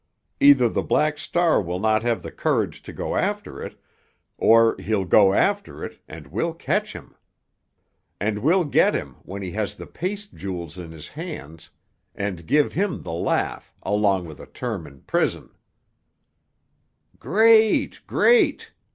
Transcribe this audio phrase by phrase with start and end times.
[0.39, 5.31] Either the Black Star will not have the courage to go after it—or he'll go
[5.31, 7.15] after it, and we'll catch him.
[8.19, 11.69] And we'll get him when he has the paste jewels in his hands,
[12.15, 15.51] and give him the laugh, along with a term in prison."
[17.19, 18.71] "Great—great!"